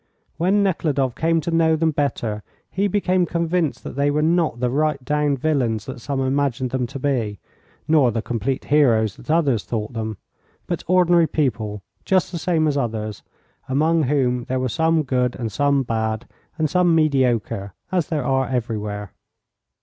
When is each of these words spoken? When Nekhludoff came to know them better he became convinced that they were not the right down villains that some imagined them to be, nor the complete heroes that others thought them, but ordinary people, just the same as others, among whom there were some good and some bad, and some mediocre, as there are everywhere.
When 0.37 0.63
Nekhludoff 0.63 1.13
came 1.13 1.41
to 1.41 1.51
know 1.51 1.75
them 1.75 1.91
better 1.91 2.41
he 2.71 2.87
became 2.87 3.27
convinced 3.27 3.83
that 3.83 3.95
they 3.95 4.09
were 4.09 4.23
not 4.23 4.59
the 4.59 4.71
right 4.71 5.05
down 5.05 5.37
villains 5.37 5.85
that 5.85 6.01
some 6.01 6.19
imagined 6.21 6.71
them 6.71 6.87
to 6.87 6.97
be, 6.97 7.39
nor 7.87 8.09
the 8.09 8.23
complete 8.23 8.65
heroes 8.65 9.15
that 9.17 9.29
others 9.29 9.63
thought 9.63 9.93
them, 9.93 10.17
but 10.65 10.83
ordinary 10.87 11.27
people, 11.27 11.83
just 12.03 12.31
the 12.31 12.39
same 12.39 12.67
as 12.67 12.77
others, 12.77 13.21
among 13.69 14.01
whom 14.01 14.45
there 14.45 14.59
were 14.59 14.69
some 14.69 15.03
good 15.03 15.35
and 15.35 15.51
some 15.51 15.83
bad, 15.83 16.27
and 16.57 16.67
some 16.67 16.95
mediocre, 16.95 17.75
as 17.91 18.07
there 18.07 18.25
are 18.25 18.47
everywhere. 18.49 19.11